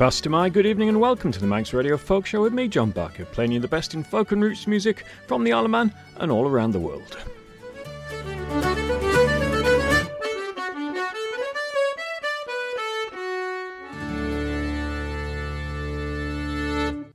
Fastyr 0.00 0.30
mie, 0.30 0.48
good 0.48 0.64
evening 0.64 0.88
and 0.88 0.98
welcome 0.98 1.30
to 1.30 1.38
the 1.38 1.46
Manx 1.46 1.74
Radio 1.74 1.98
Folk 1.98 2.24
Show 2.24 2.40
with 2.40 2.54
me, 2.54 2.68
John 2.68 2.90
Barker, 2.90 3.26
playing 3.26 3.52
you 3.52 3.60
the 3.60 3.68
best 3.68 3.92
in 3.92 4.02
folk 4.02 4.32
and 4.32 4.42
roots 4.42 4.66
music 4.66 5.04
from 5.26 5.44
the 5.44 5.52
Isle 5.52 5.66
of 5.66 5.70
Man 5.70 5.94
and 6.16 6.32
all 6.32 6.48
around 6.48 6.70
the 6.70 6.80
world. 6.80 7.18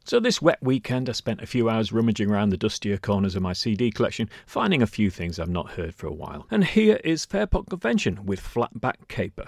So, 0.04 0.20
this 0.20 0.40
wet 0.40 0.60
weekend, 0.62 1.10
I 1.10 1.14
spent 1.14 1.42
a 1.42 1.48
few 1.48 1.68
hours 1.68 1.92
rummaging 1.92 2.30
around 2.30 2.52
the 2.52 2.58
dustier 2.58 3.00
corners 3.00 3.36
of 3.36 3.42
my 3.42 3.54
CD 3.54 3.90
collection, 3.90 4.30
finding 4.46 4.84
a 4.84 4.88
few 4.88 5.10
things 5.10 5.40
I've 5.40 5.50
not 5.50 5.72
heard 5.72 5.96
for 5.96 6.06
a 6.06 6.14
while. 6.14 6.46
And 6.52 6.64
here 6.64 7.00
is 7.04 7.26
Fairport 7.26 7.68
Convention 7.68 8.28
with 8.28 8.40
Flatback 8.40 9.08
Caper. 9.08 9.48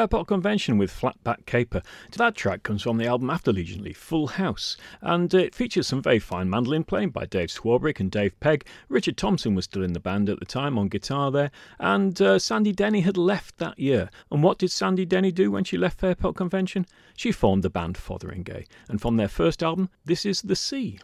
Fairport 0.00 0.28
Convention 0.28 0.78
with 0.78 0.90
Flatback 0.90 1.44
Caper. 1.44 1.82
That 2.16 2.34
track 2.34 2.62
comes 2.62 2.80
from 2.80 2.96
the 2.96 3.06
album 3.06 3.28
After 3.28 3.52
Liege 3.52 3.72
and 3.72 3.82
Lief, 3.82 3.98
Full 3.98 4.28
House, 4.28 4.78
and 5.02 5.34
it 5.34 5.54
features 5.54 5.88
some 5.88 6.00
very 6.00 6.18
fine 6.18 6.48
mandolin 6.48 6.84
playing 6.84 7.10
by 7.10 7.26
Dave 7.26 7.50
Swarbrick 7.50 8.00
and 8.00 8.10
Dave 8.10 8.40
Pegg. 8.40 8.64
Richard 8.88 9.18
Thompson 9.18 9.54
was 9.54 9.66
still 9.66 9.82
in 9.82 9.92
the 9.92 10.00
band 10.00 10.30
at 10.30 10.38
the 10.38 10.46
time 10.46 10.78
on 10.78 10.88
guitar 10.88 11.30
there, 11.30 11.50
and 11.78 12.18
uh, 12.22 12.38
Sandy 12.38 12.72
Denny 12.72 13.02
had 13.02 13.18
left 13.18 13.58
that 13.58 13.78
year. 13.78 14.08
And 14.30 14.42
what 14.42 14.56
did 14.56 14.70
Sandy 14.70 15.04
Denny 15.04 15.32
do 15.32 15.50
when 15.50 15.64
she 15.64 15.76
left 15.76 16.00
Fairport 16.00 16.34
Convention? 16.34 16.86
She 17.14 17.30
formed 17.30 17.62
the 17.62 17.68
band 17.68 17.98
Fotheringay, 17.98 18.64
and 18.88 19.02
from 19.02 19.18
their 19.18 19.28
first 19.28 19.62
album, 19.62 19.90
this 20.06 20.24
is 20.24 20.40
The 20.40 20.56
Sea. 20.56 20.98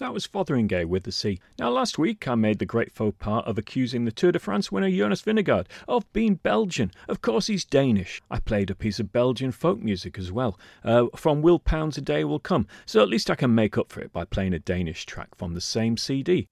So 0.00 0.06
that 0.06 0.14
was 0.14 0.26
Fotheringay 0.26 0.86
with 0.86 1.02
the 1.02 1.12
sea. 1.12 1.40
Now, 1.58 1.68
last 1.68 1.98
week 1.98 2.26
I 2.26 2.34
made 2.34 2.58
the 2.58 2.64
great 2.64 2.90
faux 2.90 3.14
pas 3.18 3.42
of 3.44 3.58
accusing 3.58 4.06
the 4.06 4.10
Tour 4.10 4.32
de 4.32 4.38
France 4.38 4.72
winner 4.72 4.90
Jonas 4.90 5.20
Vingegaard 5.20 5.66
of 5.86 6.10
being 6.14 6.36
Belgian. 6.36 6.90
Of 7.06 7.20
course, 7.20 7.48
he's 7.48 7.66
Danish. 7.66 8.22
I 8.30 8.40
played 8.40 8.70
a 8.70 8.74
piece 8.74 8.98
of 8.98 9.12
Belgian 9.12 9.52
folk 9.52 9.78
music 9.78 10.18
as 10.18 10.32
well. 10.32 10.58
Uh, 10.82 11.08
from 11.14 11.42
Will 11.42 11.58
Pound's 11.58 11.98
A 11.98 12.00
Day 12.00 12.24
Will 12.24 12.38
Come. 12.38 12.66
So 12.86 13.02
at 13.02 13.10
least 13.10 13.28
I 13.28 13.34
can 13.34 13.54
make 13.54 13.76
up 13.76 13.92
for 13.92 14.00
it 14.00 14.10
by 14.10 14.24
playing 14.24 14.54
a 14.54 14.58
Danish 14.58 15.04
track 15.04 15.34
from 15.34 15.52
the 15.52 15.60
same 15.60 15.98
CD. 15.98 16.48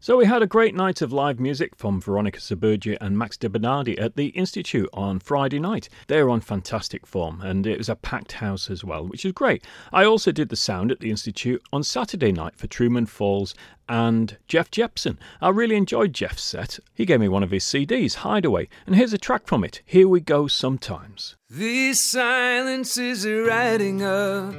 So 0.00 0.16
we 0.16 0.26
had 0.26 0.42
a 0.42 0.46
great 0.46 0.76
night 0.76 1.02
of 1.02 1.12
live 1.12 1.40
music 1.40 1.74
from 1.74 2.00
Veronica 2.00 2.38
Sbergia 2.38 2.96
and 3.00 3.18
Max 3.18 3.36
de 3.36 3.48
Bernardi 3.48 3.98
at 3.98 4.14
the 4.14 4.28
Institute 4.28 4.88
on 4.92 5.18
Friday 5.18 5.58
night. 5.58 5.88
They're 6.06 6.30
on 6.30 6.40
fantastic 6.40 7.04
form 7.04 7.40
and 7.40 7.66
it 7.66 7.78
was 7.78 7.88
a 7.88 7.96
packed 7.96 8.32
house 8.32 8.70
as 8.70 8.84
well, 8.84 9.04
which 9.08 9.24
is 9.24 9.32
great. 9.32 9.64
I 9.92 10.04
also 10.04 10.30
did 10.30 10.50
the 10.50 10.56
sound 10.56 10.92
at 10.92 11.00
the 11.00 11.10
Institute 11.10 11.60
on 11.72 11.82
Saturday 11.82 12.30
night 12.30 12.54
for 12.54 12.68
Truman 12.68 13.06
Falls 13.06 13.56
and 13.88 14.36
Jeff 14.46 14.70
Jepson. 14.70 15.18
I 15.40 15.48
really 15.48 15.74
enjoyed 15.74 16.14
Jeff's 16.14 16.44
set. 16.44 16.78
He 16.94 17.04
gave 17.04 17.18
me 17.18 17.28
one 17.28 17.42
of 17.42 17.50
his 17.50 17.64
CDs, 17.64 18.14
Hideaway, 18.14 18.68
and 18.86 18.94
here's 18.94 19.12
a 19.12 19.18
track 19.18 19.48
from 19.48 19.64
it. 19.64 19.82
Here 19.84 20.06
we 20.06 20.20
go 20.20 20.46
sometimes. 20.46 21.34
These 21.50 21.98
silences 21.98 23.26
are 23.26 23.42
riding 23.42 24.04
up. 24.04 24.54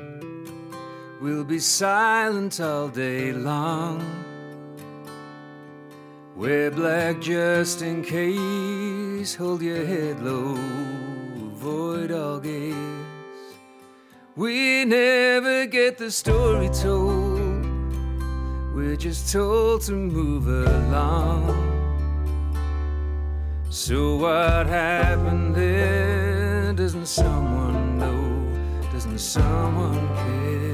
We'll 1.21 1.45
be 1.45 1.59
silent 1.59 2.59
all 2.59 2.89
day 2.89 3.31
long. 3.31 4.28
Wear 6.39 6.71
black 6.71 7.19
just 7.19 7.81
in 7.81 8.01
case. 8.01 9.35
Hold 9.35 9.61
your 9.61 9.85
head 9.85 10.23
low. 10.23 10.55
Avoid 11.51 12.13
all 12.13 12.39
gaze. 12.39 12.73
We 14.37 14.85
never 14.85 15.65
get 15.65 15.97
the 15.97 16.09
story 16.09 16.69
told. 16.69 17.65
We're 18.73 18.95
just 18.95 19.33
told 19.33 19.81
to 19.81 19.91
move 19.91 20.47
along. 20.47 21.43
So, 23.69 24.15
what 24.15 24.65
happened 24.67 25.53
there? 25.53 26.71
Doesn't 26.71 27.07
someone 27.07 27.99
know? 27.99 28.89
Doesn't 28.93 29.19
someone 29.19 30.07
care? 30.15 30.68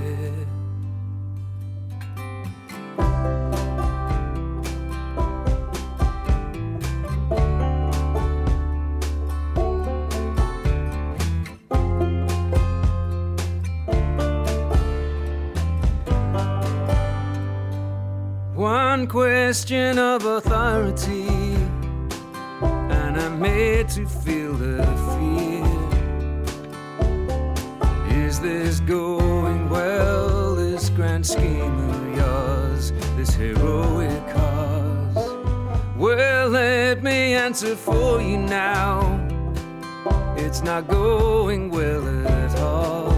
One 18.65 19.05
question 19.05 19.99
of 19.99 20.25
authority, 20.25 21.27
and 22.89 23.15
I'm 23.15 23.39
made 23.39 23.89
to 23.89 24.07
feel 24.07 24.53
the 24.53 24.83
fear. 25.13 25.63
Is 28.25 28.39
this 28.39 28.79
going 28.79 29.69
well, 29.69 30.55
this 30.55 30.89
grand 30.89 31.27
scheme 31.27 31.77
of 31.91 32.17
yours, 32.17 32.91
this 33.15 33.35
heroic 33.35 34.27
cause? 34.33 35.29
Well, 35.95 36.49
let 36.49 37.03
me 37.03 37.35
answer 37.35 37.75
for 37.75 38.19
you 38.19 38.39
now. 38.39 38.95
It's 40.37 40.63
not 40.63 40.87
going 40.87 41.69
well 41.69 42.27
at 42.27 42.57
all. 42.57 43.13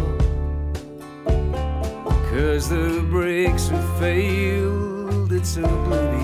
Cause 2.31 2.67
the 2.67 3.01
brakes 3.09 3.69
have 3.69 3.99
failed 3.99 4.66
its 5.37 5.57
oblivion 5.57 6.16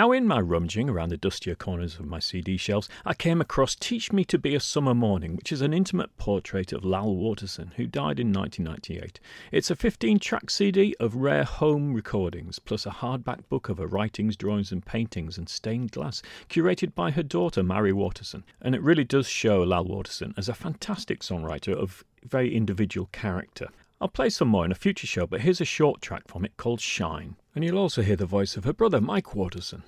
Now, 0.00 0.12
in 0.12 0.26
my 0.26 0.40
rummaging 0.40 0.88
around 0.88 1.10
the 1.10 1.18
dustier 1.18 1.54
corners 1.54 1.98
of 1.98 2.06
my 2.06 2.20
CD 2.20 2.56
shelves, 2.56 2.88
I 3.04 3.12
came 3.12 3.38
across 3.38 3.74
Teach 3.74 4.12
Me 4.12 4.24
to 4.24 4.38
Be 4.38 4.54
a 4.54 4.58
Summer 4.58 4.94
Morning, 4.94 5.36
which 5.36 5.52
is 5.52 5.60
an 5.60 5.74
intimate 5.74 6.16
portrait 6.16 6.72
of 6.72 6.86
Lal 6.86 7.14
Waterson, 7.14 7.72
who 7.76 7.86
died 7.86 8.18
in 8.18 8.32
1998. 8.32 9.20
It's 9.52 9.70
a 9.70 9.76
15 9.76 10.18
track 10.18 10.48
CD 10.48 10.96
of 10.98 11.16
rare 11.16 11.44
home 11.44 11.92
recordings, 11.92 12.58
plus 12.58 12.86
a 12.86 12.90
hardback 12.90 13.46
book 13.50 13.68
of 13.68 13.76
her 13.76 13.86
writings, 13.86 14.38
drawings, 14.38 14.72
and 14.72 14.86
paintings, 14.86 15.36
and 15.36 15.50
stained 15.50 15.92
glass, 15.92 16.22
curated 16.48 16.94
by 16.94 17.10
her 17.10 17.22
daughter, 17.22 17.62
Marry 17.62 17.92
Waterson. 17.92 18.42
And 18.62 18.74
it 18.74 18.80
really 18.80 19.04
does 19.04 19.28
show 19.28 19.62
Lal 19.62 19.84
Waterson 19.84 20.32
as 20.38 20.48
a 20.48 20.54
fantastic 20.54 21.20
songwriter 21.20 21.74
of 21.74 22.06
very 22.24 22.56
individual 22.56 23.10
character. 23.12 23.68
I'll 24.00 24.08
play 24.08 24.30
some 24.30 24.48
more 24.48 24.64
in 24.64 24.72
a 24.72 24.76
future 24.76 25.06
show, 25.06 25.26
but 25.26 25.42
here's 25.42 25.60
a 25.60 25.66
short 25.66 26.00
track 26.00 26.26
from 26.26 26.46
it 26.46 26.56
called 26.56 26.80
Shine. 26.80 27.36
And 27.54 27.64
you'll 27.64 27.78
also 27.78 28.02
hear 28.02 28.16
the 28.16 28.26
voice 28.26 28.56
of 28.56 28.64
her 28.64 28.72
brother, 28.72 29.00
Mike 29.00 29.34
Waterson. 29.34 29.82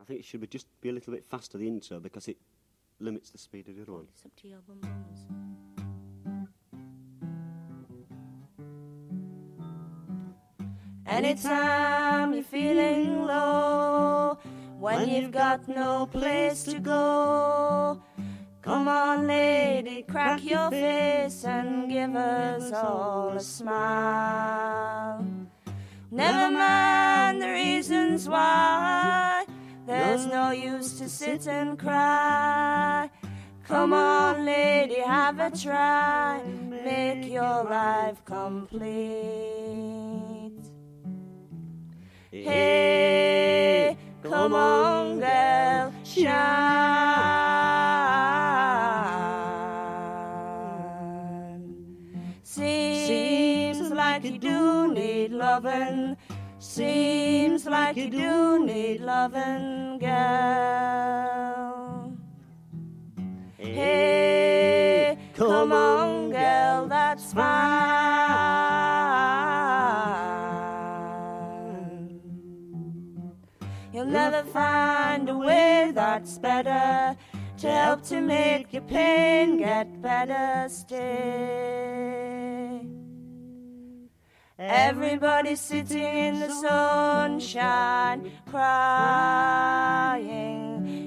I 0.00 0.04
think 0.04 0.20
it 0.20 0.24
should 0.24 0.40
be 0.40 0.46
just 0.46 0.66
be 0.80 0.88
a 0.88 0.92
little 0.92 1.12
bit 1.12 1.24
faster, 1.24 1.58
the 1.58 1.66
intro, 1.66 1.98
because 1.98 2.28
it 2.28 2.36
limits 3.00 3.30
the 3.30 3.38
speed 3.38 3.68
of 3.68 3.76
the 3.76 3.82
other 3.82 3.92
one. 3.92 4.06
It's 4.12 4.24
up 4.24 4.34
to 4.36 4.48
your 4.48 4.58
Anytime 11.06 12.34
you're 12.34 12.42
feeling 12.44 13.24
low, 13.26 14.38
when 14.78 15.08
you've 15.08 15.32
got 15.32 15.66
no 15.66 16.06
place 16.06 16.62
to 16.64 16.78
go, 16.78 18.00
Come 18.62 18.86
on, 18.86 19.26
lady, 19.26 20.02
crack 20.02 20.44
your 20.44 20.70
face 20.70 21.44
and 21.44 21.88
give 21.88 22.14
us 22.14 22.70
all 22.72 23.30
a 23.30 23.40
smile. 23.40 25.24
Never 26.10 26.50
mind 26.50 27.42
the 27.42 27.50
reasons 27.50 28.28
why. 28.28 29.44
There's 29.86 30.24
no 30.26 30.50
use 30.52 30.98
to 30.98 31.08
sit 31.08 31.46
and 31.46 31.78
cry. 31.78 33.10
Come 33.64 33.92
on, 33.92 34.46
lady, 34.46 35.00
have 35.00 35.38
a 35.38 35.50
try. 35.50 36.42
Make 36.44 37.30
your 37.30 37.64
life 37.64 38.24
complete. 38.24 38.88
Hey, 42.30 43.98
come 44.22 44.54
on, 44.54 45.20
girl, 45.20 45.92
shine. 46.04 46.87
Seems 56.60 57.66
like 57.66 57.96
you 57.96 58.10
do 58.10 58.64
need 58.64 59.00
loving, 59.00 59.98
girl. 59.98 60.18
Hey, 63.56 65.18
come 65.34 65.72
on, 65.72 66.30
girl, 66.30 66.86
that's 66.86 67.32
fine. 67.32 67.58
You'll 73.92 74.06
never 74.06 74.44
find 74.44 75.28
a 75.28 75.36
way 75.36 75.90
that's 75.92 76.38
better 76.38 77.16
to 77.58 77.66
help 77.68 78.02
to 78.04 78.20
make 78.20 78.72
your 78.72 78.82
pain 78.82 79.58
get 79.58 80.00
better. 80.00 80.68
Stay. 80.68 82.47
Everybody 84.60 85.54
sitting 85.54 86.02
in 86.02 86.40
the 86.40 86.50
sunshine, 86.50 88.32
crying. 88.50 90.18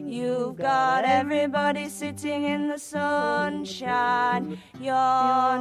You've 0.07 0.55
got 0.55 1.03
everybody 1.03 1.89
sitting 1.89 2.45
in 2.45 2.69
the 2.69 2.77
sunshine. 2.79 4.57
You're 4.79 4.93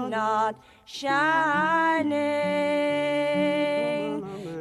not 0.08 0.54
shining. 0.84 2.14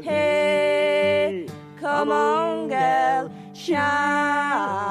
Hey, 0.01 1.45
come 1.79 2.11
on, 2.11 2.67
girl, 2.67 3.31
shine. 3.53 4.89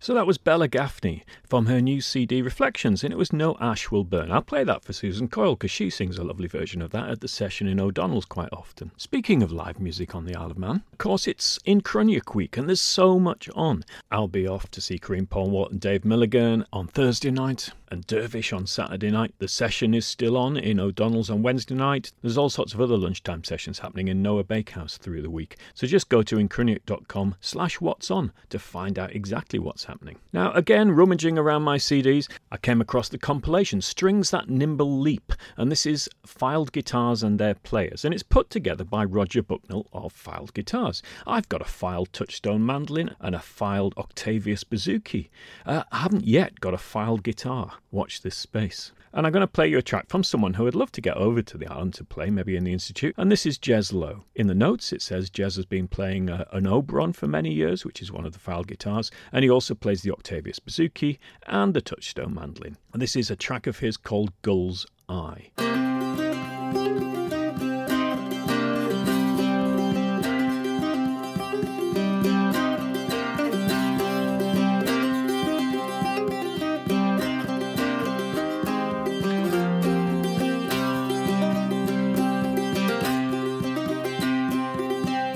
So 0.07 0.13
that 0.13 0.25
was 0.25 0.37
Bella 0.37 0.69
Gaffney 0.69 1.25
from 1.43 1.65
her 1.65 1.81
new 1.81 1.99
CD 1.99 2.41
Reflections, 2.41 3.03
and 3.03 3.11
it 3.11 3.17
was 3.17 3.33
No 3.33 3.57
Ash 3.59 3.91
Will 3.91 4.05
Burn. 4.05 4.31
I'll 4.31 4.41
play 4.41 4.63
that 4.63 4.85
for 4.85 4.93
Susan 4.93 5.27
Coyle 5.27 5.55
because 5.55 5.69
she 5.69 5.89
sings 5.89 6.17
a 6.17 6.23
lovely 6.23 6.47
version 6.47 6.81
of 6.81 6.91
that 6.91 7.09
at 7.09 7.19
the 7.19 7.27
session 7.27 7.67
in 7.67 7.77
O'Donnell's 7.77 8.23
quite 8.23 8.53
often. 8.53 8.91
Speaking 8.95 9.43
of 9.43 9.51
live 9.51 9.81
music 9.81 10.15
on 10.15 10.23
the 10.23 10.33
Isle 10.33 10.51
of 10.51 10.57
Man, 10.57 10.83
of 10.93 10.97
course 10.97 11.27
it's 11.27 11.59
in 11.65 11.81
Chruinnaght 11.81 12.33
week 12.33 12.55
and 12.55 12.69
there's 12.69 12.79
so 12.79 13.19
much 13.19 13.49
on. 13.53 13.83
I'll 14.09 14.29
be 14.29 14.47
off 14.47 14.71
to 14.71 14.79
see 14.79 14.97
Karine 14.97 15.27
Polwart 15.27 15.71
and 15.71 15.81
Dave 15.81 16.05
Milligan 16.05 16.65
on 16.71 16.87
Thursday 16.87 17.31
night 17.31 17.71
and 17.89 18.07
Dervish 18.07 18.53
on 18.53 18.65
Saturday 18.65 19.11
night. 19.11 19.33
The 19.39 19.47
session 19.49 19.93
is 19.93 20.05
still 20.05 20.37
on 20.37 20.55
in 20.55 20.79
O'Donnell's 20.79 21.29
on 21.29 21.41
Wednesday 21.41 21.75
night. 21.75 22.13
There's 22.21 22.37
all 22.37 22.49
sorts 22.49 22.73
of 22.73 22.79
other 22.79 22.97
lunchtime 22.97 23.43
sessions 23.43 23.79
happening 23.79 24.07
in 24.07 24.21
Noa 24.21 24.45
Bakehouse 24.45 24.97
through 24.97 25.21
the 25.21 25.29
week. 25.29 25.57
So 25.73 25.85
just 25.85 26.07
go 26.07 26.21
to 26.23 26.35
ynchruinnaght.com 26.37 27.35
slash 27.41 27.81
what's 27.81 28.09
on 28.09 28.31
to 28.49 28.59
find 28.59 28.97
out 28.97 29.13
exactly 29.13 29.59
what's 29.59 29.83
happening. 29.83 29.96
Now, 30.33 30.51
again, 30.51 30.91
rummaging 30.91 31.37
around 31.37 31.63
my 31.63 31.77
CDs, 31.77 32.29
I 32.51 32.57
came 32.57 32.81
across 32.81 33.09
the 33.09 33.17
compilation 33.17 33.81
Strings 33.81 34.31
That 34.31 34.49
Nimble 34.49 34.99
Leap, 34.99 35.33
and 35.55 35.71
this 35.71 35.85
is 35.85 36.09
Fylde 36.25 36.71
Guitars 36.71 37.23
and 37.23 37.39
Their 37.39 37.55
Players, 37.55 38.05
and 38.05 38.13
it's 38.13 38.23
put 38.23 38.49
together 38.49 38.83
by 38.83 39.03
Roger 39.03 39.41
Bucknall 39.41 39.87
of 39.93 40.13
Fylde 40.13 40.53
Guitars. 40.53 41.01
I've 41.25 41.49
got 41.49 41.61
a 41.61 41.65
Fylde 41.65 42.11
Touchstone 42.11 42.65
mandolin 42.65 43.15
and 43.19 43.35
a 43.35 43.39
Fylde 43.39 43.97
Octavius 43.97 44.63
bouzouki. 44.63 45.29
Uh, 45.65 45.83
I 45.91 45.97
haven't 45.97 46.25
yet 46.25 46.59
got 46.59 46.73
a 46.73 46.77
Fylde 46.77 47.23
guitar. 47.23 47.73
Watch 47.91 48.21
this 48.21 48.37
space. 48.37 48.91
And 49.13 49.25
I'm 49.25 49.33
going 49.33 49.41
to 49.41 49.47
play 49.47 49.67
you 49.67 49.79
a 49.79 49.81
track 49.81 50.09
from 50.09 50.23
someone 50.23 50.53
who 50.53 50.65
would 50.65 50.75
love 50.75 50.91
to 50.91 51.01
get 51.01 51.17
over 51.17 51.41
to 51.41 51.57
the 51.57 51.65
island 51.65 51.95
to 51.95 52.03
play, 52.03 52.29
maybe 52.29 52.55
in 52.55 52.65
the 52.65 52.73
Institute. 52.73 53.15
And 53.17 53.31
this 53.31 53.47
is 53.47 53.57
Jez 53.57 53.93
Lowe. 53.93 54.25
In 54.35 54.45
the 54.45 54.53
notes, 54.53 54.93
it 54.93 55.01
says 55.01 55.31
Jez 55.31 55.55
has 55.55 55.65
been 55.65 55.87
playing 55.87 56.29
uh, 56.29 56.45
an 56.51 56.67
Oberon 56.67 57.13
for 57.13 57.25
many 57.25 57.51
years, 57.51 57.83
which 57.83 57.99
is 57.99 58.11
one 58.11 58.25
of 58.25 58.33
the 58.33 58.39
Fylde 58.39 58.67
guitars, 58.67 59.09
and 59.31 59.43
he 59.43 59.49
also 59.49 59.73
plays 59.73 59.86
the 59.95 60.11
Octavius 60.11 60.59
bouzouki 60.59 61.17
and 61.45 61.73
the 61.73 61.81
Touchstone 61.81 62.33
mandolin. 62.33 62.77
And 62.91 63.01
this 63.01 63.15
is 63.15 63.31
a 63.31 63.35
track 63.35 63.67
of 63.67 63.79
his 63.79 63.95
called 63.95 64.33
Gull's 64.41 64.85
Eye. 65.07 65.51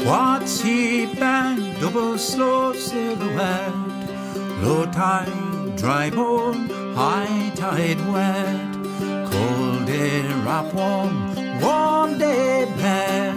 What's 0.04 0.62
he 0.62 1.06
band, 1.06 1.80
double 1.80 2.18
slow 2.18 2.74
silhouette, 2.74 3.74
low 4.62 4.86
tide, 4.86 5.76
dry 5.76 6.10
bone, 6.10 6.70
high 6.96 7.52
tide 7.56 8.02
wet, 8.12 8.74
cold 9.32 9.86
day 9.86 10.22
wrap 10.46 10.74
warm, 10.74 11.16
warm 11.62 12.18
day 12.18 12.66
bare, 12.78 13.34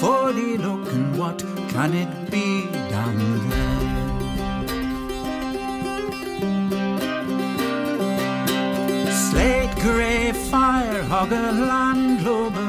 funny 0.00 0.56
looking, 0.56 1.16
what 1.16 1.38
can 1.70 1.94
it 1.94 2.30
be 2.30 2.66
down 2.90 3.18
there? 3.48 3.76
Slate 9.12 9.76
grey 9.80 10.32
fire, 10.32 11.00
a 11.10 11.52
land 11.70 12.20
global. 12.20 12.66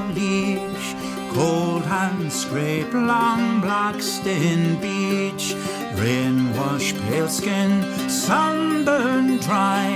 Cold 1.38 1.84
hands 1.84 2.34
scrape 2.34 2.92
long 2.94 3.62
black 3.62 4.02
stained 4.02 4.82
beach. 4.82 5.54
Rain 5.98 6.54
wash 6.56 6.94
pale 6.94 7.28
skin, 7.28 7.84
sunburn 8.08 9.38
dry. 9.38 9.90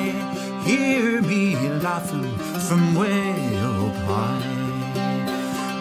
Hear 0.65 1.21
me 1.21 1.55
laughing 1.79 2.35
from 2.67 2.95
way 2.95 3.33
up 3.57 3.95
high. 4.09 4.61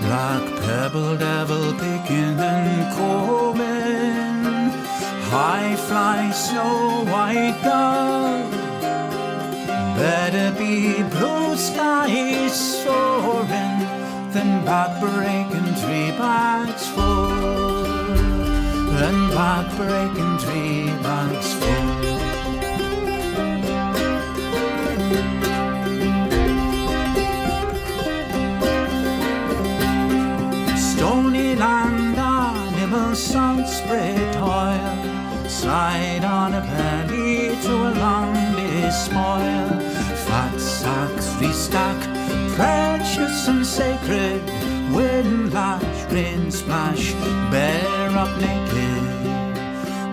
Black 0.02 0.44
pebble 0.60 1.16
devil 1.16 1.72
picking 1.72 2.38
and 2.38 2.94
combing. 2.94 4.40
High 5.30 5.76
fly 5.76 6.30
snow 6.32 7.04
white 7.12 7.58
dove. 7.64 8.50
Better 9.96 10.50
be 10.58 11.02
blue 11.14 11.56
skies 11.56 12.82
soaring 12.82 13.78
than 14.34 14.64
back 14.66 15.00
breaking 15.00 15.74
tree 15.80 16.10
bags 16.18 16.86
full. 16.88 17.39
Than 19.00 19.30
back 19.30 19.66
breaking 19.78 20.36
tree 20.40 20.92
bags 21.02 21.54
full. 21.54 21.88
Stony 30.76 31.54
land 31.56 32.18
animal 32.18 33.14
sun 33.14 33.66
spray 33.66 34.18
toil. 34.34 35.48
Slide 35.48 36.22
on 36.22 36.52
a 36.52 36.60
belly 36.60 37.56
to 37.62 37.72
a 37.72 37.92
long 38.04 38.34
day 38.54 38.90
spoil. 38.90 39.80
Fat 40.26 40.60
sacks 40.60 41.34
restock, 41.40 41.98
precious 42.54 43.48
and 43.48 43.66
sacred. 43.66 44.59
Wind 44.94 45.52
lash, 45.54 46.12
rain 46.12 46.50
splash, 46.50 47.12
bear 47.50 48.10
up 48.10 48.32
naked. 48.40 49.04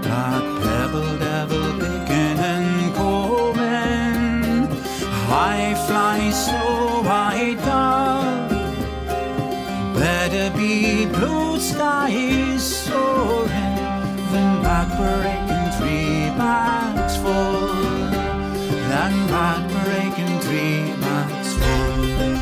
Black 0.04 0.44
pebble 0.62 1.18
devil 1.18 1.66
picking 1.80 2.40
and 2.54 2.94
combing. 2.96 4.68
High 5.28 5.74
fly, 5.88 6.30
snow 6.30 7.02
white 7.08 7.58
dove. 7.66 8.50
Better 9.96 10.56
be 10.56 11.08
blue 11.08 11.60
skies 11.60 12.64
soaring 12.64 13.50
than 14.32 14.62
back 14.62 14.90
breaking 15.00 15.68
three 15.78 16.30
bags 16.38 17.18
full. 17.18 17.76
Than 18.92 19.14
back 19.28 19.64
breaking 19.84 20.40
three 20.42 20.94
bags 21.02 21.54
full. 21.58 22.37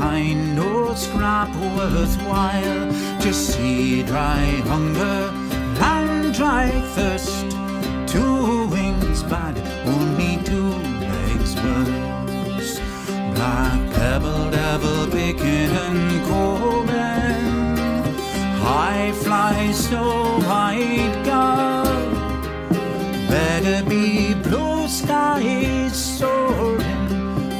No 0.00 0.94
scrap 0.94 1.54
worthwhile. 1.76 2.90
Just 3.20 3.54
see 3.54 4.02
dry 4.02 4.44
hunger, 4.66 5.30
land 5.80 6.34
dry 6.34 6.70
thirst. 6.94 7.50
Two 8.06 8.66
wings 8.68 9.22
bad, 9.24 9.56
only 9.86 10.42
two 10.44 10.70
legs 11.12 11.54
worse. 11.62 12.80
Black 13.34 13.80
pebble 13.94 14.50
devil 14.50 15.06
picking 15.10 15.70
and 15.84 16.26
combing. 16.26 17.76
High 18.64 19.12
fly 19.12 19.72
so 19.72 20.02
white 20.48 21.22
gull. 21.24 21.84
Better 23.28 23.88
be 23.88 24.34
blue 24.34 24.88
skies 24.88 25.94
soaring 26.18 27.08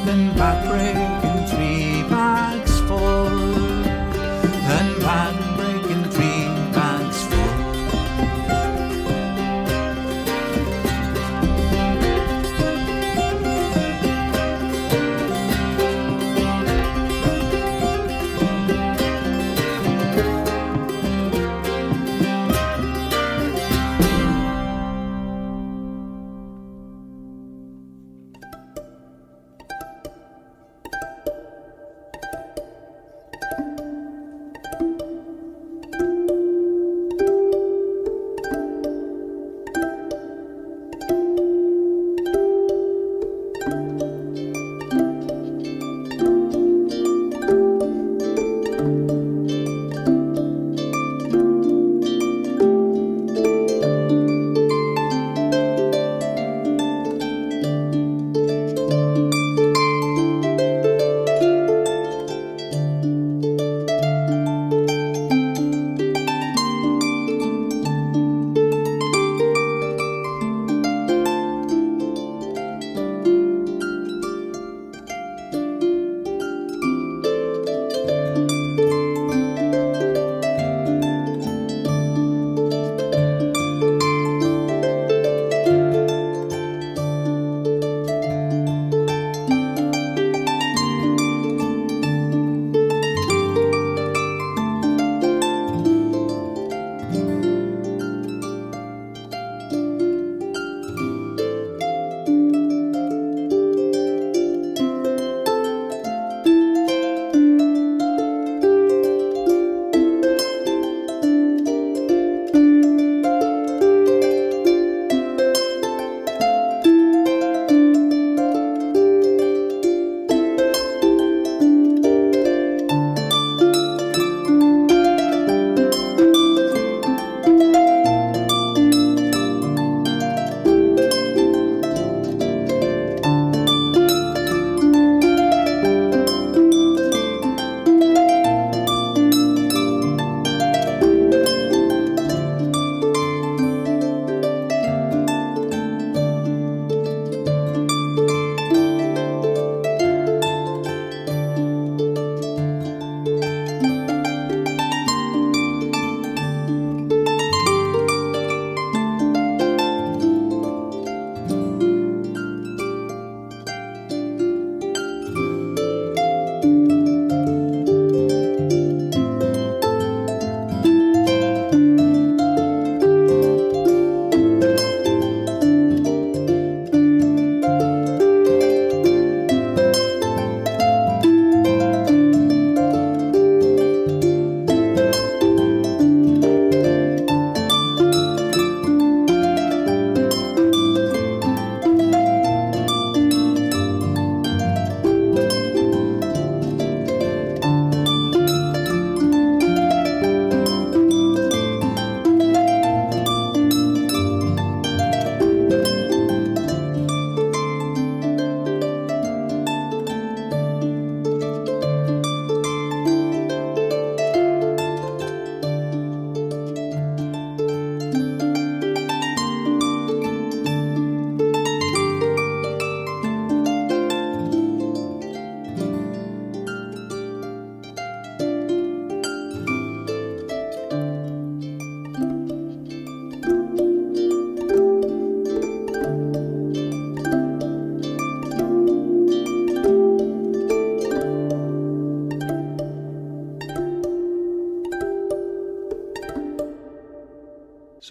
than 0.05 0.35
back 0.35 0.59
breaking 0.67 1.47
three 1.47 1.90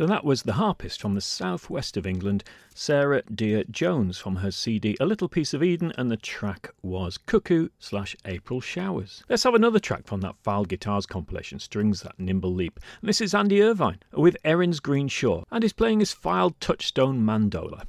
So 0.01 0.07
that 0.07 0.25
was 0.25 0.45
the 0.45 0.55
harpist 0.55 0.99
from 1.03 1.15
the 1.15 1.21
southwest 1.21 1.99
of 1.99 2.07
England, 2.07 2.43
Sarah 2.75 3.23
Deere-Jones, 3.35 4.17
from 4.17 4.37
her 4.37 4.51
CD 4.51 4.97
A 4.99 5.05
Little 5.05 5.29
Piece 5.29 5.53
of 5.53 5.63
Eden, 5.63 5.93
and 5.99 6.11
the 6.11 6.17
track 6.17 6.71
was 6.81 7.19
Cuckoo 7.19 7.69
slash 7.79 8.17
April 8.25 8.63
Showers. 8.63 9.23
Let's 9.29 9.43
have 9.43 9.53
another 9.53 9.79
track 9.79 10.07
from 10.07 10.23
that 10.23 10.37
Fylde 10.43 10.69
Guitars 10.69 11.05
compilation, 11.05 11.59
Strings 11.59 12.01
That 12.01 12.19
Nimble 12.19 12.55
Leap. 12.55 12.81
And 13.03 13.11
this 13.11 13.21
is 13.21 13.35
Andy 13.35 13.61
Irvine 13.61 13.99
with 14.15 14.39
Erin's 14.43 14.81
Green 14.81 15.09
Shore, 15.09 15.45
and 15.51 15.63
he's 15.63 15.75
playing 15.75 16.01
his 16.01 16.15
Fylde 16.15 16.55
touchstone 16.61 17.21
mandola. 17.21 17.83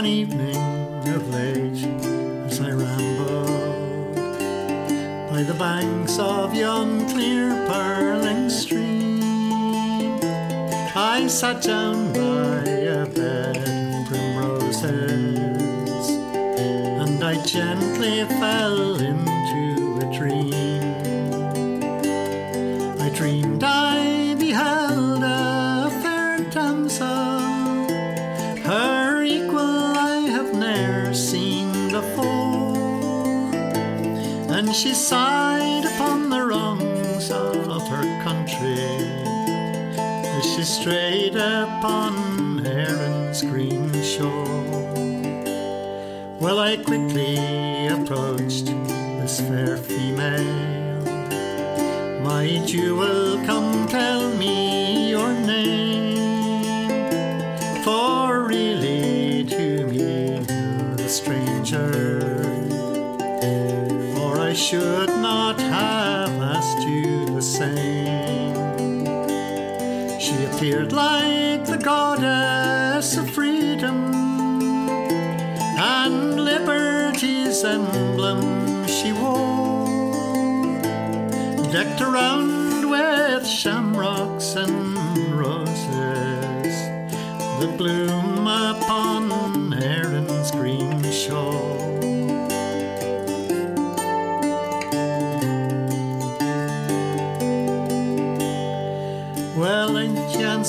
One 0.00 0.08
evening 0.08 0.56
of 1.14 1.28
late, 1.28 1.84
as 2.46 2.58
I 2.58 2.70
rambled 2.70 4.16
by 5.30 5.42
the 5.42 5.52
banks 5.58 6.18
of 6.18 6.54
yon 6.54 7.06
clear 7.10 7.50
purling 7.68 8.48
stream, 8.48 9.20
I 10.96 11.26
sat 11.28 11.62
down 11.62 12.14
by 12.14 12.49
she 34.80 34.94
sighed 34.94 35.84
upon 35.84 36.30
the 36.30 36.42
wrongs 36.42 37.30
of 37.30 37.86
her 37.88 38.22
country 38.24 38.78
as 39.98 40.44
she 40.54 40.62
strayed 40.62 41.36
upon 41.36 42.66
Erin's 42.66 43.42
green 43.42 43.92
shore. 44.02 44.64
Well, 46.40 46.60
I 46.60 46.78
quickly 46.78 47.88
approached 47.88 48.72
this 49.20 49.40
fair 49.40 49.76
female. 49.76 51.04
My 52.22 52.62
jewel, 52.64 53.36
come 53.44 53.69
should 64.70 65.08
not 65.08 65.60
have 65.60 66.30
asked 66.40 66.86
you 66.86 67.26
the 67.26 67.42
same. 67.42 68.54
She 70.20 70.44
appeared 70.44 70.92
like 70.92 71.64
the 71.64 71.76
goddess 71.76 73.16
of 73.16 73.28
freedom 73.30 74.14
and 75.76 76.44
liberty's 76.44 77.64
emblem 77.64 78.86
she 78.86 79.10
wore, 79.12 80.80
decked 81.72 82.00
around 82.00 82.88
with 82.88 83.44
shamrocks 83.44 84.54
and 84.54 84.96
roses 85.34 86.76
that 87.58 87.74
bloom 87.76 88.46
upon 88.46 89.72
Erin's 89.74 90.52
green 90.52 91.02
shore. 91.10 91.59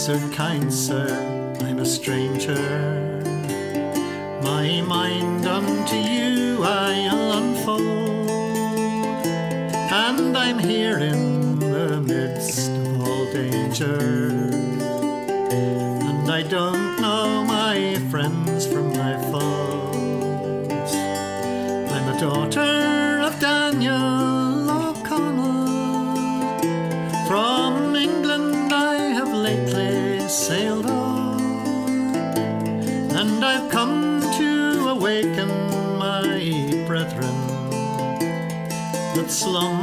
Answered, 0.01 0.33
kind 0.33 0.73
sir, 0.73 1.05
I'm 1.61 1.77
a 1.77 1.85
stranger. 1.85 2.55
My 4.41 4.81
mind 4.81 5.45
unto 5.45 5.95
you 5.95 6.63
I'll 6.63 7.33
unfold, 7.33 8.27
and 9.91 10.35
I'm 10.35 10.57
here 10.57 10.97
in 10.97 11.59
the 11.59 12.01
midst 12.01 12.71
of 12.71 13.01
all 13.01 13.31
danger. 13.31 14.30
That 39.43 39.80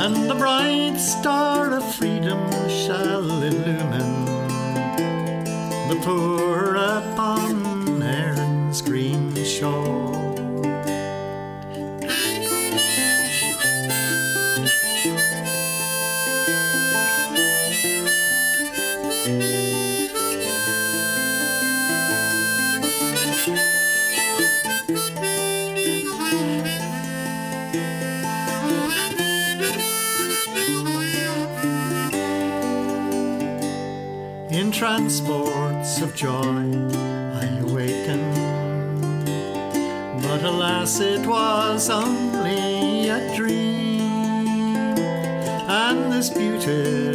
and 0.00 0.30
the 0.30 0.34
bright 0.34 0.96
star 0.96 1.74
of 1.74 1.94
freedom 1.96 2.40
shall 2.68 3.24
illumine 3.24 4.24
the 5.88 5.98
poor 6.04 6.76
upon 6.76 8.00
Erin's 8.02 8.80
green 8.80 9.34
shore. 9.44 10.07
Transports 34.98 36.00
of 36.02 36.12
joy 36.12 36.32
I 36.34 37.46
awakened, 37.62 38.34
but 40.20 40.42
alas, 40.42 40.98
it 40.98 41.24
was 41.24 41.88
only 41.88 43.08
a 43.08 43.36
dream, 43.36 44.00
and 45.68 46.12
this 46.12 46.30
beautiful 46.30 47.07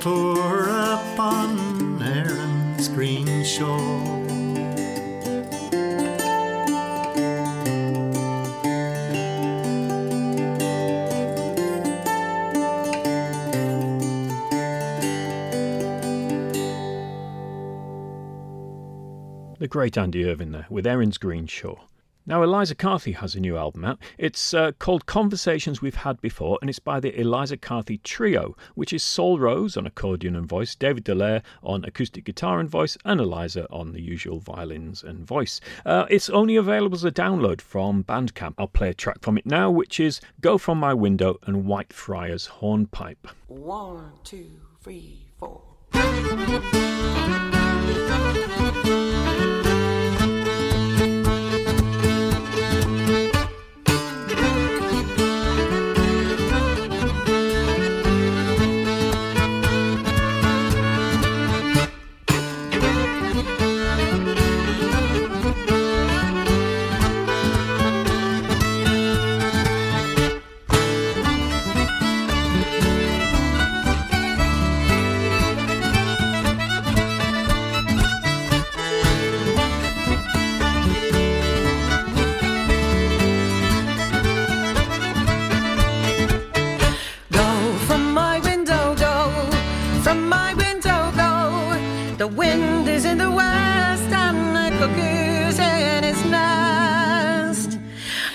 the 0.00 0.68
upon 0.68 1.98
green 2.88 3.44
shore. 3.44 4.18
The 19.58 19.66
great 19.66 19.98
Andy 19.98 20.24
Irvine 20.24 20.52
there 20.52 20.66
with 20.70 20.86
Erin's 20.86 21.18
Green 21.18 21.48
Shore. 21.48 21.80
Now, 22.28 22.42
Eliza 22.42 22.74
Carthy 22.74 23.12
has 23.12 23.34
a 23.34 23.40
new 23.40 23.56
album 23.56 23.86
out. 23.86 23.98
It's 24.18 24.52
uh, 24.52 24.72
called 24.78 25.06
Conversations 25.06 25.80
We've 25.80 25.94
Had 25.94 26.20
Before, 26.20 26.58
and 26.60 26.68
it's 26.68 26.78
by 26.78 27.00
the 27.00 27.18
Eliza 27.18 27.56
Carthy 27.56 27.96
Trio, 28.04 28.54
which 28.74 28.92
is 28.92 29.02
Saul 29.02 29.38
Rose 29.38 29.78
on 29.78 29.86
accordion 29.86 30.36
and 30.36 30.46
voice, 30.46 30.74
David 30.74 31.06
Delarre 31.06 31.42
on 31.62 31.86
acoustic 31.86 32.24
guitar 32.24 32.60
and 32.60 32.68
voice, 32.68 32.98
and 33.02 33.18
Eliza 33.18 33.66
on 33.70 33.92
the 33.92 34.02
usual 34.02 34.40
violins 34.40 35.02
and 35.02 35.26
voice. 35.26 35.58
Uh, 35.86 36.04
it's 36.10 36.28
only 36.28 36.56
available 36.56 36.96
as 36.96 37.04
a 37.04 37.10
download 37.10 37.62
from 37.62 38.04
Bandcamp. 38.04 38.56
I'll 38.58 38.68
play 38.68 38.90
a 38.90 38.94
track 38.94 39.22
from 39.22 39.38
it 39.38 39.46
now, 39.46 39.70
which 39.70 39.98
is 39.98 40.20
Go 40.42 40.58
From 40.58 40.76
My 40.78 40.92
Window 40.92 41.38
and 41.44 41.64
Whitefriars 41.64 42.46
Hornpipe. 42.48 43.26
One, 43.46 44.12
two, 44.22 44.50
three, 44.82 45.30
four. 45.38 45.62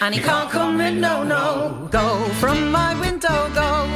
And 0.03 0.13
he 0.13 0.19
can't 0.19 0.49
come 0.49 0.81
in, 0.81 0.99
no, 0.99 1.23
no. 1.23 1.87
Go 1.89 2.25
from 2.41 2.73
my 2.73 2.93
window, 2.99 3.49
go 3.55 3.87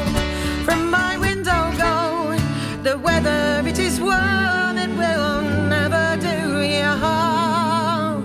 from 0.64 0.89
my 0.89 1.18
window, 1.18 1.70
go. 1.78 2.34
The 2.82 2.97
weather, 2.97 3.62
it 3.68 3.78
is 3.78 3.99
warm, 3.99 4.78
it 4.78 4.89
will 4.91 5.41
never 5.68 6.16
do 6.22 6.62
you 6.62 6.84
harm. 7.03 8.24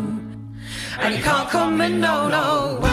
And 1.01 1.13
he 1.13 1.21
can't 1.21 1.49
come 1.49 1.81
in, 1.81 2.01
no, 2.01 2.29
no. 2.29 2.92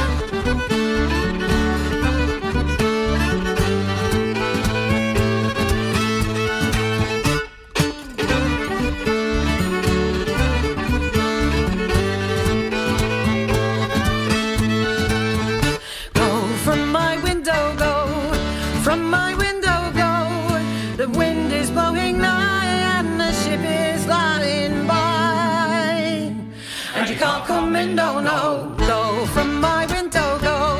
Can't 27.19 27.45
come 27.45 27.75
in, 27.75 27.95
no, 27.95 28.21
no. 28.21 28.73
Go 28.77 29.25
from 29.33 29.59
my 29.59 29.85
window, 29.87 30.39
go 30.39 30.77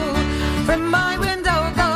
from 0.65 0.89
my 0.89 1.17
window, 1.17 1.59
go. 1.75 1.91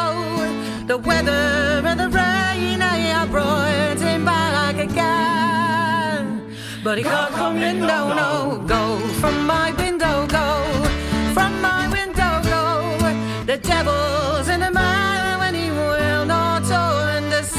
The 0.86 0.98
weather 0.98 1.82
and 1.89 1.98
the 1.98 2.10
rain, 2.10 2.82
I 2.82 2.98
have 3.14 3.32
brought 3.32 4.00
him 4.00 4.26
back 4.26 4.78
again. 4.78 6.54
But 6.84 6.98
he 6.98 7.04
can't 7.06 7.34
come 7.34 7.58
in, 7.64 7.80
no, 7.80 8.14
no. 8.14 8.62
Go 8.68 9.00
from 9.22 9.48
my 9.48 9.72
window, 9.78 10.28
go 10.28 10.48
from 11.34 11.62
my 11.62 11.88
window, 11.98 12.41
go. 12.54 12.98
The 13.46 13.58
devil's 13.58 14.50
in 14.50 14.60
the 14.60 14.72
man 14.72 15.39
when 15.39 15.56
he 15.56 15.70
will 15.72 16.26
not 16.26 16.70
understand 16.70 17.54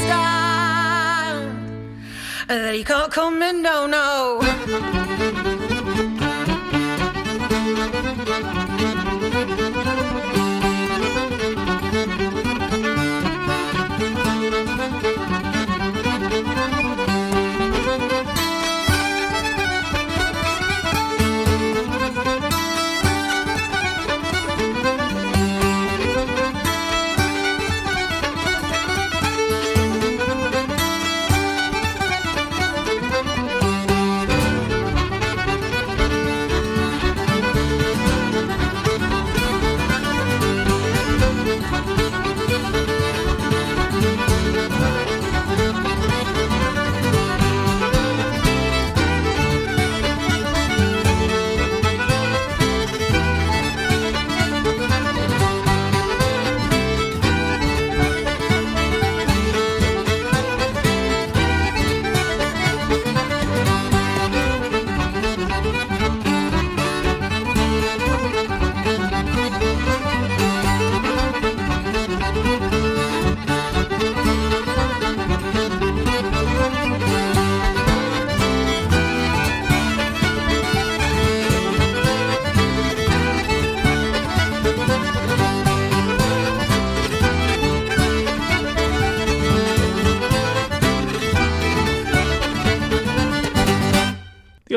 that 2.47 2.75
he 2.75 2.85
can't 2.85 3.11
come 3.11 3.43
in, 3.43 3.63
no, 3.63 3.87
no. 3.87 5.04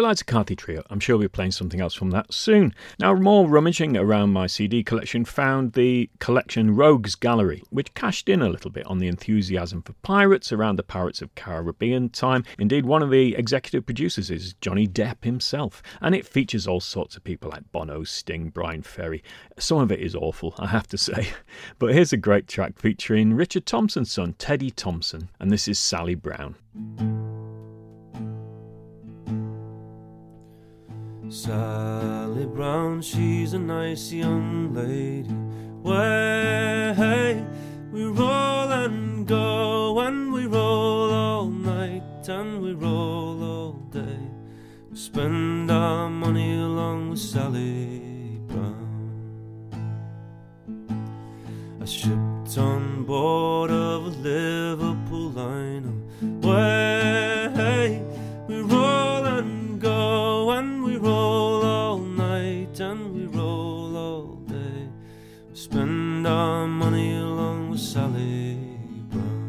The 0.07 0.11
Eliza 0.11 0.23
Carthy 0.23 0.55
Trio. 0.55 0.83
I'm 0.89 1.01
sure 1.01 1.17
we'll 1.17 1.25
be 1.25 1.27
playing 1.27 1.51
something 1.51 1.81
else 1.81 1.93
from 1.93 2.11
that 2.11 2.33
soon. 2.33 2.73
Now, 2.97 3.13
more 3.13 3.45
rummaging 3.45 3.97
around 3.97 4.31
my 4.31 4.47
CD 4.47 4.81
collection 4.81 5.25
found 5.25 5.73
the 5.73 6.09
collection 6.19 6.77
Rogues 6.77 7.15
Gallery, 7.15 7.61
which 7.71 7.93
cashed 7.93 8.29
in 8.29 8.41
a 8.41 8.47
little 8.47 8.71
bit 8.71 8.85
on 8.85 8.99
the 8.99 9.09
enthusiasm 9.09 9.81
for 9.81 9.91
pirates 10.03 10.53
around 10.53 10.77
the 10.77 10.83
Pirates 10.83 11.21
of 11.21 11.35
Caribbean 11.35 12.07
time. 12.07 12.45
Indeed, 12.57 12.85
one 12.85 13.03
of 13.03 13.11
the 13.11 13.35
executive 13.35 13.85
producers 13.85 14.31
is 14.31 14.53
Johnny 14.61 14.87
Depp 14.87 15.25
himself, 15.25 15.83
and 15.99 16.15
it 16.15 16.25
features 16.25 16.67
all 16.67 16.79
sorts 16.79 17.17
of 17.17 17.25
people 17.25 17.49
like 17.49 17.69
Bono, 17.73 18.05
Sting, 18.05 18.47
Bryan 18.47 18.83
Ferry. 18.83 19.21
Some 19.59 19.79
of 19.79 19.91
it 19.91 19.99
is 19.99 20.15
awful, 20.15 20.55
I 20.57 20.67
have 20.67 20.87
to 20.87 20.97
say. 20.97 21.33
But 21.79 21.93
here's 21.93 22.13
a 22.13 22.17
great 22.17 22.47
track 22.47 22.79
featuring 22.79 23.33
Richard 23.33 23.65
Thompson's 23.65 24.13
son, 24.13 24.35
Teddy 24.37 24.71
Thompson, 24.71 25.31
and 25.41 25.51
this 25.51 25.67
is 25.67 25.77
Sally 25.77 26.15
Brown. 26.15 26.55
Sally 31.29 32.45
Brown, 32.45 33.01
she's 33.01 33.53
a 33.53 33.59
nice 33.59 34.13
young 34.13 34.73
lady. 34.73 35.33
Way, 35.83 37.43
we 37.91 38.05
roll 38.05 38.71
and 38.71 39.27
go, 39.27 39.99
and 39.99 40.31
we 40.31 40.47
roll 40.47 41.11
all 41.11 41.47
night, 41.47 42.29
and 42.29 42.61
we 42.61 42.73
roll 42.73 43.43
all 43.43 43.73
day. 43.91 44.19
We 44.89 44.95
spend 44.95 45.69
our 45.69 46.09
money 46.09 46.59
along 46.59 47.09
with 47.09 47.19
Sally 47.19 48.39
Brown. 48.47 48.87
I 51.81 51.85
shipped 51.85 52.57
on 52.57 53.03
board 53.03 53.69
of 53.69 54.05
a 54.05 54.09
Liverpool 54.09 55.31
liner. 55.31 55.93
Way 56.41 58.01
we 58.47 58.61
roll 58.61 59.16
and 59.97 60.83
we 60.83 60.97
roll 60.97 61.63
all 61.63 61.99
night, 61.99 62.79
and 62.79 63.13
we 63.15 63.25
roll 63.25 63.95
all 63.97 64.35
day. 64.47 64.87
We 65.49 65.55
spend 65.55 66.27
our 66.27 66.67
money 66.67 67.17
along 67.17 67.69
with 67.71 67.79
Sally 67.79 68.57
Brown. 69.11 69.45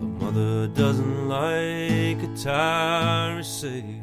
Her 0.00 0.10
mother 0.24 0.66
doesn't 0.68 1.28
like 1.28 2.22
a 2.28 2.30
tired 2.36 3.44
sail. 3.44 4.02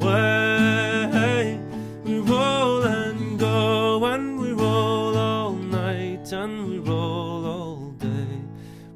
Way 0.00 1.60
we 2.04 2.18
roll 2.20 2.82
and 2.82 3.38
go, 3.38 4.04
and 4.12 4.40
we 4.40 4.52
roll 4.52 5.16
all 5.16 5.52
night, 5.52 6.32
and 6.32 6.54
we 6.68 6.78
roll 6.78 7.44
all 7.46 7.90
day. 7.98 8.28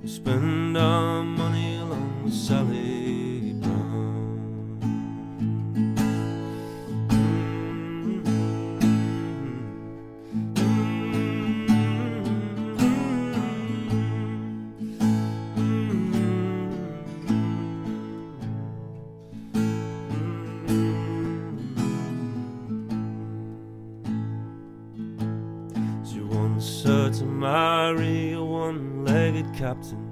We 0.03 0.09
spend 0.09 0.76
our 0.76 1.22
money 1.22 1.76
along 1.76 2.24
with 2.24 2.34
Sally 2.34 2.81
captain. 29.62 30.11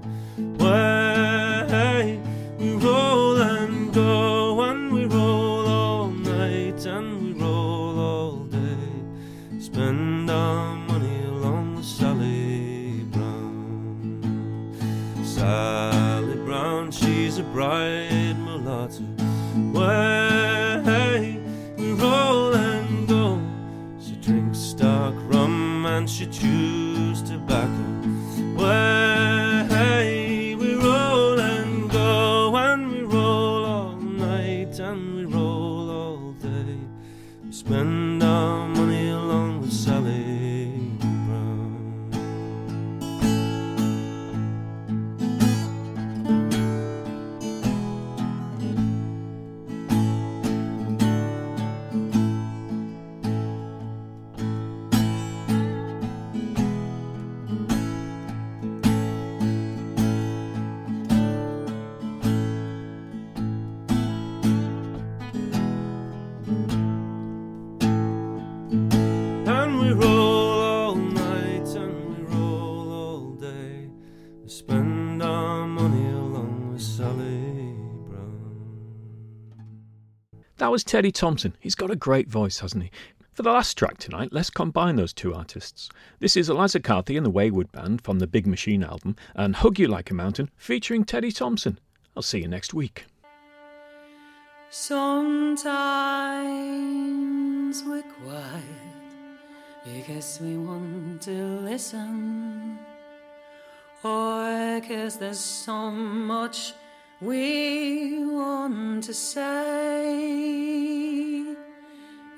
That 80.60 80.70
was 80.70 80.84
Teddy 80.84 81.10
Thompson. 81.10 81.56
He's 81.58 81.74
got 81.74 81.90
a 81.90 81.96
great 81.96 82.28
voice, 82.28 82.58
hasn't 82.58 82.82
he? 82.82 82.90
For 83.32 83.42
the 83.42 83.50
last 83.50 83.78
track 83.78 83.96
tonight, 83.96 84.28
let's 84.30 84.50
combine 84.50 84.96
those 84.96 85.14
two 85.14 85.32
artists. 85.32 85.88
This 86.18 86.36
is 86.36 86.50
Eliza 86.50 86.80
Carthy 86.80 87.16
and 87.16 87.24
the 87.24 87.30
Wayward 87.30 87.72
Band 87.72 88.02
from 88.04 88.18
the 88.18 88.26
Big 88.26 88.46
Machine 88.46 88.84
album, 88.84 89.16
and 89.34 89.56
Hug 89.56 89.78
You 89.78 89.88
Like 89.88 90.10
a 90.10 90.14
Mountain 90.14 90.50
featuring 90.58 91.04
Teddy 91.04 91.32
Thompson. 91.32 91.78
I'll 92.14 92.22
see 92.22 92.40
you 92.40 92.48
next 92.48 92.74
week. 92.74 93.06
Sometimes 94.68 95.32
we're 97.84 98.02
quiet 98.22 98.62
because 99.82 100.40
we 100.42 100.58
want 100.58 101.22
to 101.22 101.60
listen, 101.60 102.78
or 104.04 104.78
because 104.78 105.16
there's 105.16 105.40
so 105.40 105.90
much 105.90 106.74
we 107.20 108.24
want 108.24 109.04
to 109.04 109.12
say. 109.14 110.46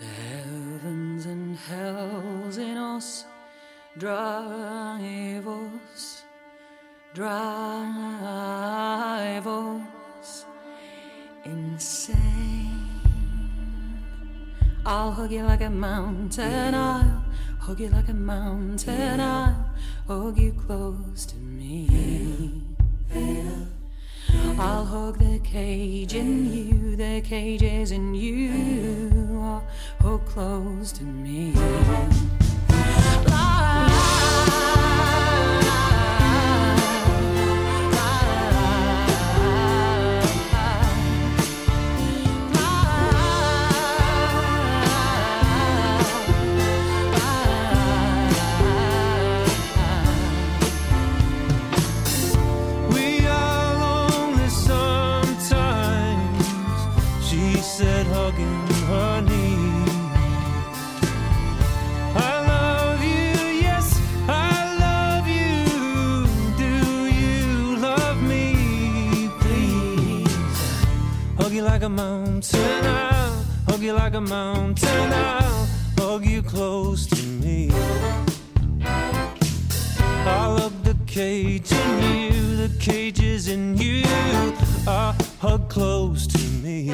The 0.00 0.06
heavens 0.06 1.26
and 1.26 1.56
hells 1.56 2.58
in 2.58 2.76
us 2.76 3.24
drive 3.98 5.46
us, 5.46 6.24
drive 7.14 8.26
us 9.46 10.46
insane. 11.44 12.18
I'll 14.84 15.12
hug 15.12 15.30
you 15.30 15.44
like 15.44 15.60
a 15.60 15.70
mountain, 15.70 16.74
I'll 16.74 17.22
hug 17.60 17.78
you 17.78 17.88
like 17.88 18.08
a 18.08 18.14
mountain, 18.14 19.20
I'll 19.20 19.70
hug 20.08 20.38
you 20.38 20.52
close 20.66 21.24
to 21.26 21.36
me. 21.36 22.62
I'll 24.58 24.84
hug 24.84 25.18
the 25.18 25.38
cage 25.40 26.14
in 26.14 26.52
you, 26.52 26.96
the 26.96 27.20
cage 27.22 27.62
is 27.62 27.90
in 27.90 28.14
you, 28.14 29.60
hug 30.00 30.24
close 30.26 30.92
to 30.92 31.04
me. 31.04 31.52
Hug 71.43 71.53
you 71.53 71.62
like 71.62 71.82
a 71.82 71.88
mountain, 71.88 72.86
I'll 72.86 73.45
hug 73.68 73.80
you 73.80 73.95
like 73.95 74.14
a 74.14 74.20
mountain, 74.20 75.12
I'll 75.12 75.66
hug 75.99 76.24
you 76.24 76.40
close 76.40 77.05
to 77.07 77.20
me. 77.26 77.68
I'll 80.24 80.57
hug 80.57 80.84
the 80.84 80.97
cage 81.05 81.72
in 81.72 82.32
you, 82.32 82.57
the 82.68 82.70
cage 82.78 83.20
is 83.20 83.49
in 83.49 83.76
you. 83.76 84.05
I 84.86 85.16
hug 85.40 85.68
close 85.68 86.28
to 86.28 86.38
me. 86.62 86.93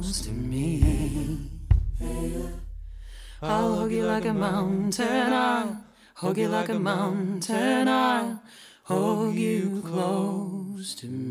close 0.00 0.22
to 0.22 0.32
me. 0.32 1.50
I'll 3.42 3.76
hug 3.76 3.92
you 3.92 4.06
like 4.06 4.24
a 4.24 4.32
mountain, 4.32 5.32
I'll 5.32 5.84
hug 6.14 6.38
you 6.38 6.48
like 6.48 6.70
a 6.70 6.78
mountain, 6.78 7.86
I'll 7.86 8.42
hug 8.84 9.34
you 9.34 9.82
close 9.84 10.94
to 11.00 11.06
me. 11.06 11.29